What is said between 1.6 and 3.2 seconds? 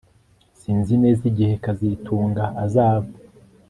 kazitunga azava